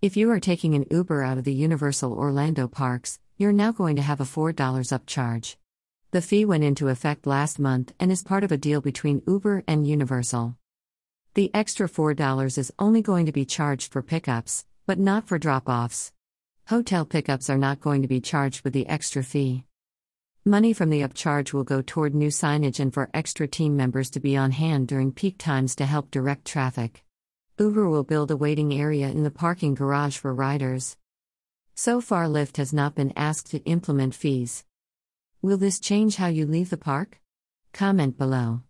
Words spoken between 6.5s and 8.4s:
into effect last month and is